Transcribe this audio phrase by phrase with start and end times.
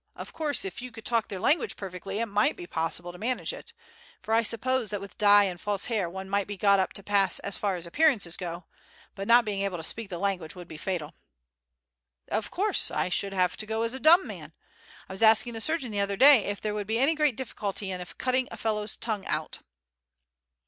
[0.15, 3.53] "Of course if you could talk their language perfectly it might be possible to manage
[3.53, 3.71] it,
[4.19, 7.03] for I suppose that with dye and false hair one might be got up to
[7.03, 8.65] pass as far as appearances go,
[9.13, 11.13] but not being able to speak the language would be fatal."
[12.31, 14.53] "Of course I should have to go as a dumb man.
[15.07, 17.91] I was asking the surgeon the other day if there would be any great difficulty
[17.91, 19.59] in cutting a fellow's tongue out."